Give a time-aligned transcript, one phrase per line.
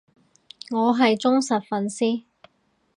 [0.71, 2.23] 我係忠實粉絲